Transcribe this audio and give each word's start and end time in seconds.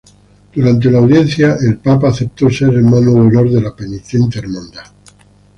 Durante 0.51 0.89
la 0.89 0.97
audiencia 0.97 1.57
el 1.61 1.77
Papa 1.77 2.07
aceptó 2.09 2.49
ser 2.49 2.73
hermano 2.73 3.13
de 3.13 3.19
Honor 3.19 3.51
de 3.51 3.61
la 3.61 3.75
Penitente 3.75 4.39
Hermandad. 4.39 4.89